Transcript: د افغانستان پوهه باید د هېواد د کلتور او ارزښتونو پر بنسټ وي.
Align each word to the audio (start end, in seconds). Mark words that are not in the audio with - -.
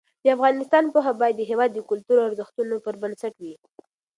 د 0.23 0.25
افغانستان 0.35 0.83
پوهه 0.93 1.13
باید 1.21 1.35
د 1.37 1.41
هېواد 1.51 1.71
د 1.73 1.79
کلتور 1.89 2.17
او 2.19 2.27
ارزښتونو 2.29 2.75
پر 2.85 2.95
بنسټ 3.01 3.33
وي. 3.43 3.55